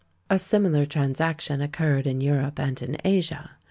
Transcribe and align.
A 0.31 0.39
similar 0.39 0.87
transaction 0.87 1.61
occurred 1.61 2.07
in 2.07 2.21
Europe 2.21 2.57
and 2.57 2.81
in 2.81 2.97
Asia. 3.05 3.51